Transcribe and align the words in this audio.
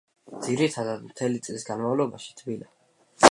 ძირითადად, 0.45 1.03
მთელი 1.11 1.43
წლის 1.49 1.67
განამვლობაში 1.69 2.35
თბილა. 2.43 2.73